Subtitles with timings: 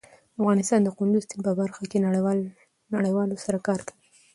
[0.39, 2.03] افغانستان د کندز سیند په برخه کې
[2.97, 3.99] نړیوالو سره کار کوي.